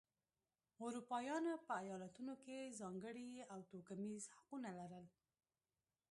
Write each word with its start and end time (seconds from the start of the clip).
اروپایانو 0.85 1.53
په 1.65 1.73
ایالتونو 1.83 2.33
کې 2.43 2.73
ځانګړي 2.79 3.29
او 3.53 3.59
توکمیز 3.71 4.23
حقونه 4.35 4.69
لرل. 4.79 5.05